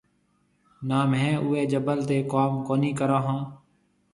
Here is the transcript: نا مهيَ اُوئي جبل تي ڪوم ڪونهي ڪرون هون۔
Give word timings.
نا 0.87 0.99
مهيَ 1.11 1.31
اُوئي 1.43 1.63
جبل 1.71 1.99
تي 2.09 2.17
ڪوم 2.31 2.51
ڪونهي 2.67 2.91
ڪرون 2.99 3.21
هون۔ 3.25 3.39